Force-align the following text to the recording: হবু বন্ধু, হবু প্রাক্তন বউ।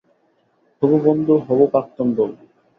হবু 0.81 0.95
বন্ধু, 1.05 1.33
হবু 1.47 1.65
প্রাক্তন 1.67 2.07
বউ। 2.15 2.29